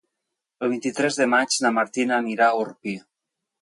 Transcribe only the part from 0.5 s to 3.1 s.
El vint-i-tres de maig na Martina anirà a Orpí.